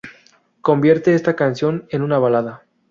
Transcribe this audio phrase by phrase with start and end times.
[0.61, 2.63] Convierte esta canción en una balada.